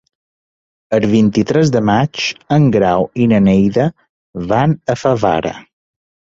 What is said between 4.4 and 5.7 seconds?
van a Favara.